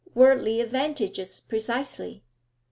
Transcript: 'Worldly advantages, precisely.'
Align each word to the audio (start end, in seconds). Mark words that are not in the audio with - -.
'Worldly 0.15 0.59
advantages, 0.61 1.39
precisely.' 1.41 2.23